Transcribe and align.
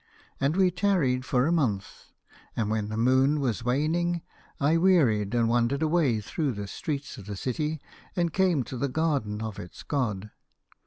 "And 0.41 0.55
we 0.55 0.71
tarried 0.71 1.25
for 1.25 1.45
a 1.45 1.51
moon, 1.51 1.79
and 2.55 2.71
when 2.71 2.89
the 2.89 2.97
moon 2.97 3.39
was 3.39 3.63
waning, 3.63 4.23
I 4.59 4.75
wearied 4.77 5.35
and 5.35 5.47
wandered 5.47 5.83
away 5.83 6.21
through 6.21 6.53
the 6.53 6.65
streets 6.65 7.19
of 7.19 7.27
the 7.27 7.35
city 7.37 7.79
and 8.15 8.33
came 8.33 8.63
to 8.63 8.77
the 8.77 8.89
garden 8.89 9.43
of 9.43 9.59
its 9.59 9.83
god. 9.83 10.31